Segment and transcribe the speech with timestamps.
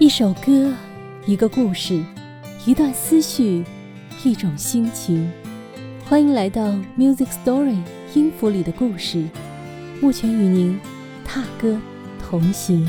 [0.00, 0.74] 一首歌，
[1.24, 2.02] 一个故事，
[2.66, 3.64] 一段思绪，
[4.24, 5.30] 一种心情。
[6.04, 7.78] 欢迎来到 Music Story
[8.12, 9.24] 音符里的故事，
[10.02, 10.76] 目前与您
[11.24, 11.80] 踏歌
[12.20, 12.84] 同行。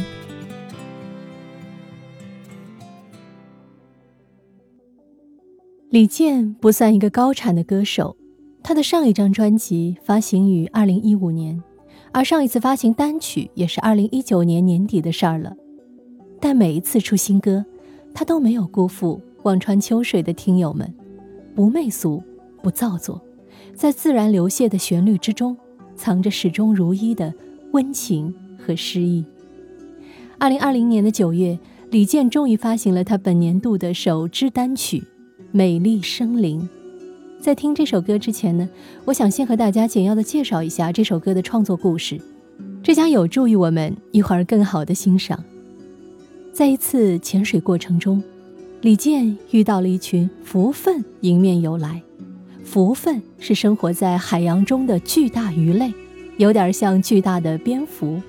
[5.91, 8.17] 李健不算一个高产的歌手，
[8.63, 11.61] 他的上一张专辑发行于二零一五年，
[12.11, 15.55] 而上一次发行单曲也是二零一九年年底的事儿了。
[16.47, 17.65] 但每一次出新歌，
[18.13, 20.93] 他都没有辜负望穿秋水的听友们，
[21.55, 22.21] 不媚俗，
[22.61, 23.19] 不造作，
[23.73, 25.57] 在自然流泻的旋律之中，
[25.95, 27.33] 藏着始终如一的
[27.71, 29.25] 温情和诗意。
[30.37, 31.57] 二零二零年的九月，
[31.89, 35.03] 李健终于发行了他本年度的首支单曲。
[35.51, 36.69] 美丽生灵，
[37.39, 38.69] 在听这首歌之前呢，
[39.05, 42.21] 我想先和大家简要的介绍一下这首歌的创作故事，
[42.83, 45.43] 这将有助于我们一会儿更好的欣赏。
[46.55, 48.23] 在一次潜水过程中，
[48.79, 52.01] 李健遇到了一群蝠粪迎面游来。
[52.63, 55.93] 蝠粪是生活在海洋中的巨大鱼类，
[56.37, 58.21] 有点像巨大的蝙蝠。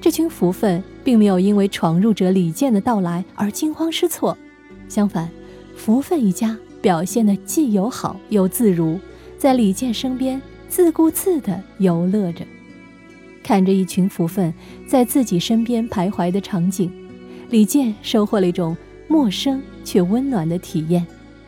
[0.00, 4.36] 这群蝠粪并没有因为闯入者李健的到来而惊慌失措，
[4.88, 5.30] 相反。
[5.76, 8.98] 福分一家表现得既友好又自如，
[9.38, 12.44] 在李健身边自顾自地游乐着，
[13.46, 14.52] 看着一群福分
[14.88, 16.90] 在自己身边徘徊的场景，
[17.50, 21.06] 李健收获了一种陌生却温暖的体验，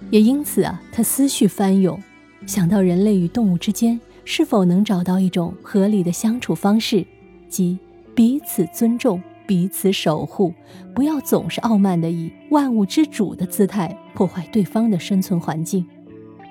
[0.09, 2.01] 也因此啊，他思绪翻涌，
[2.47, 7.05] 想到人类与动物之间是否能找到一种合理的相处方式，
[7.49, 7.77] 即
[8.15, 9.21] 彼此尊重。
[9.45, 10.53] 彼此守护，
[10.95, 15.87] 不要总是傲慢地以万物之主的姿态破坏对方的生存环境。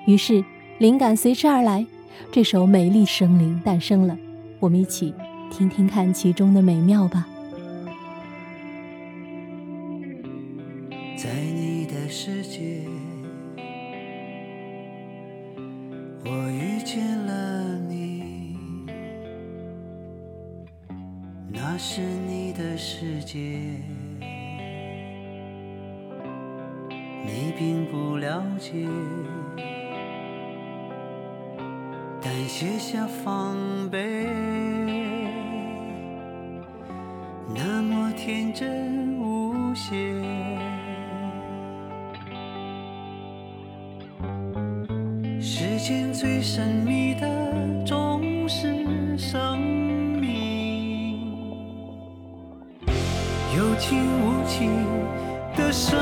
[0.04, 0.44] 于是，
[0.78, 1.86] 灵感随之而来，
[2.32, 4.18] 这首《美丽生灵》诞生了。
[4.58, 5.14] 我们一起
[5.50, 7.26] 听听看其中的美妙吧。
[11.16, 12.82] 在你的世界，
[16.24, 18.54] 我遇见了你，
[21.52, 22.38] 那是你。
[22.58, 23.38] 的世界，
[27.24, 28.84] 你并不了解，
[32.20, 33.56] 但卸下防
[33.88, 34.26] 备，
[38.18, 39.94] 天真无邪。
[45.40, 49.56] 世间最神秘的，总是生
[50.20, 51.20] 命。
[53.56, 54.68] 有情无情
[55.56, 55.96] 的生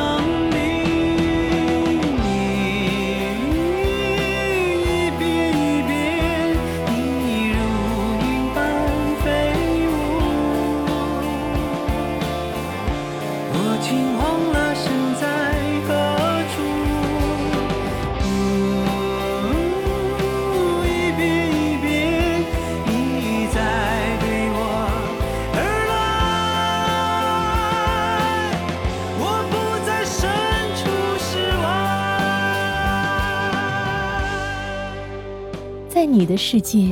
[35.88, 36.90] 在你的世界，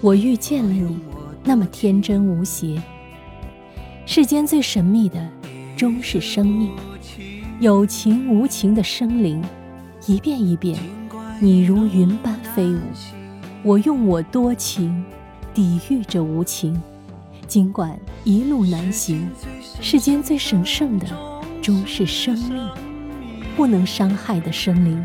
[0.00, 0.96] 我遇见了你，
[1.42, 2.80] 那么天真无邪。
[4.06, 5.28] 世间最神秘的，
[5.76, 6.70] 终是生命，
[7.58, 9.42] 有情无情的生灵，
[10.06, 10.78] 一遍一遍，
[11.40, 12.80] 你如云般飞舞，
[13.64, 15.04] 我用我多情
[15.52, 16.80] 抵御着无情。
[17.48, 19.28] 尽管一路难行，
[19.80, 21.06] 世间最神圣的，
[21.60, 22.68] 终是生命，
[23.56, 25.04] 不能伤害的生灵。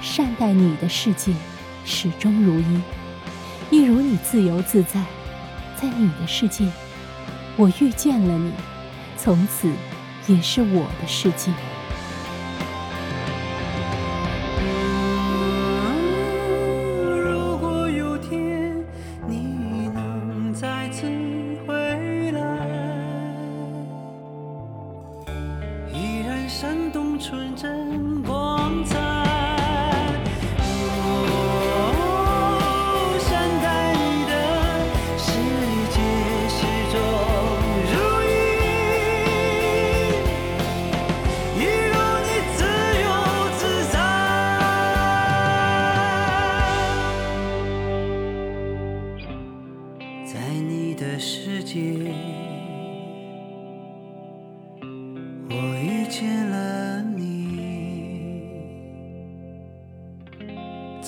[0.00, 1.32] 善待你的世界
[1.84, 2.80] 始终如一，
[3.70, 5.04] 一如你自由自在，
[5.76, 6.66] 在你的世界，
[7.56, 8.52] 我遇见了你，
[9.16, 9.70] 从此
[10.26, 11.52] 也是我的世界。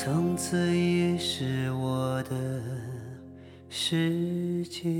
[0.05, 2.61] 从此也是我的
[3.69, 4.91] 世界。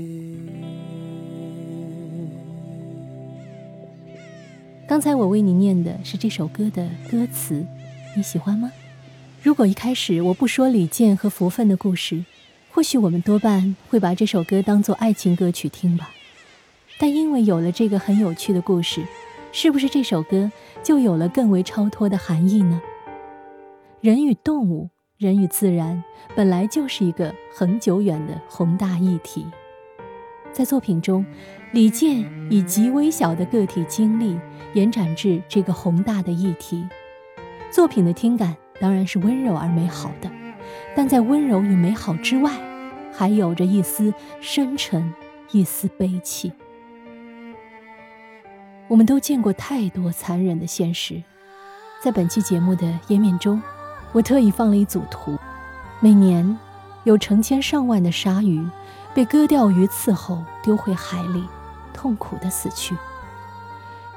[4.87, 7.65] 刚才我为你念的是这首歌的歌词，
[8.15, 8.71] 你喜欢吗？
[9.41, 12.23] 如果一开始我不说李健和福分的故事，
[12.71, 16.11] 或许我们多半会把这首歌当做爱情歌曲听吧。
[16.97, 19.05] 但因为有了这个很有趣的故事，
[19.51, 20.49] 是不是这首歌
[20.81, 22.81] 就有了更为超脱的含义呢？
[23.99, 26.03] 人与动物，人与自然，
[26.35, 29.45] 本来就是一个很久远的宏大议题。
[30.51, 31.25] 在作品中，
[31.71, 32.19] 李健
[32.49, 34.39] 以极微小的个体经历
[34.73, 36.87] 延展至这个宏大的议题。
[37.71, 40.29] 作品的听感当然是温柔而美好的，
[40.95, 42.51] 但在温柔与美好之外，
[43.11, 44.11] 还有着一丝
[44.41, 45.13] 深沉，
[45.51, 46.51] 一丝悲戚。
[48.87, 51.21] 我们都见过太多残忍的现实，
[52.03, 53.61] 在本期节目的页面中，
[54.13, 55.37] 我特意放了一组图。
[55.99, 56.57] 每年，
[57.03, 58.65] 有成千上万的鲨鱼
[59.13, 61.43] 被割掉鱼刺后丢回海里，
[61.93, 62.95] 痛苦地死去。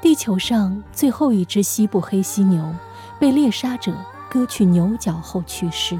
[0.01, 2.73] 地球上最后一只西部黑犀牛
[3.19, 3.93] 被猎杀者
[4.31, 5.99] 割去牛角后去世。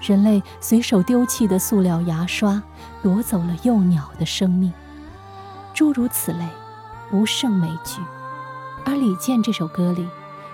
[0.00, 2.62] 人类随手丢弃的塑料牙刷
[3.02, 4.72] 夺走了幼鸟的生命。
[5.74, 6.44] 诸如此类，
[7.10, 8.00] 不胜枚举。
[8.84, 10.06] 而李健这首歌里，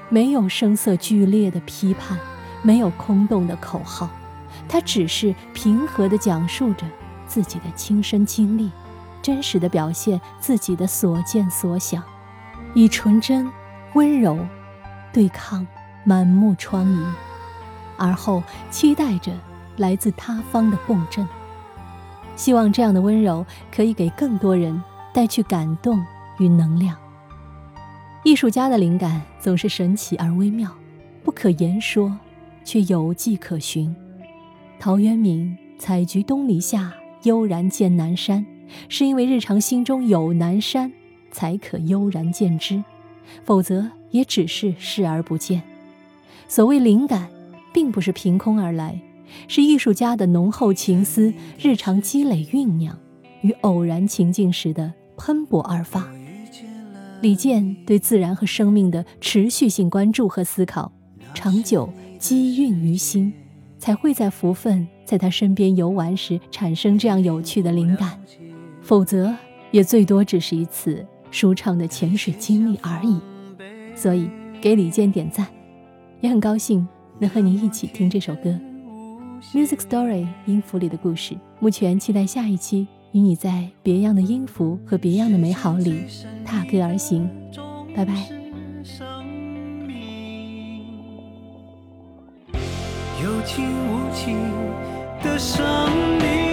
[0.08, 2.18] 没有声色剧烈的批判，
[2.64, 4.08] 没有空洞的口号，
[4.68, 6.86] 他只是平和地讲述着
[7.28, 8.70] 自己的亲身经历，
[9.20, 12.02] 真实地表现自己的所见所想，
[12.74, 13.48] 以纯真、
[13.92, 14.38] 温柔
[15.12, 15.66] 对抗
[16.04, 17.12] 满目疮痍，
[17.98, 19.30] 而后期待着
[19.76, 21.28] 来自他方的共振。
[22.34, 24.82] 希望这样的温柔可以给更多人
[25.12, 26.02] 带去感动
[26.38, 26.96] 与能量。
[28.24, 30.70] 艺术家的灵感总是神奇而微妙，
[31.22, 32.10] 不可言说，
[32.64, 33.94] 却有迹可循。
[34.80, 38.44] 陶渊明“采菊东篱下，悠然见南山”，
[38.88, 40.92] 是因为日常心中有南山，
[41.30, 42.82] 才可悠然见之，
[43.44, 45.62] 否则也只是视而不见。
[46.48, 47.28] 所谓灵感，
[47.72, 49.00] 并不是凭空而来，
[49.48, 52.98] 是艺术家的浓厚情思，日常积累酝酿，
[53.40, 56.06] 与偶然情境时的喷薄而发。
[57.22, 60.92] 李健对自然和生命的持续性关注和思考，
[61.32, 61.88] 长久
[62.24, 63.30] 积蕴于心，
[63.78, 68.18] 才会在福分在他身边游玩时产生这样有趣的灵感。
[68.80, 69.30] 否则，
[69.70, 73.20] 也最多只是一次舒畅的潜水经历而已。
[73.94, 75.46] 所以，给李健点赞，
[76.22, 76.88] 也很高兴
[77.18, 78.48] 能和你一起听这首歌
[79.52, 81.36] 《Music Story》音符里的故事。
[81.60, 82.86] 目前期待下一期。
[83.12, 86.00] 与你在别样的音符和别样的美好里
[86.44, 87.30] 踏歌而行，
[87.94, 88.43] 拜拜。
[93.24, 94.38] 有情无情
[95.22, 95.64] 的生
[96.18, 96.43] 命。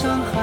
[0.00, 0.39] 伤害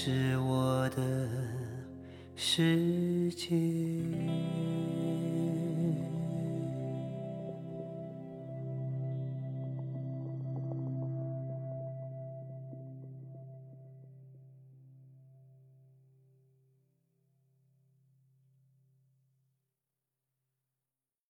[0.00, 1.02] 是我的
[2.36, 4.67] 世界。